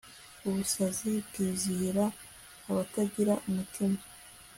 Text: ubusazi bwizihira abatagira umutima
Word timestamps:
ubusazi 0.47 1.11
bwizihira 1.27 2.05
abatagira 2.69 3.33
umutima 3.47 3.99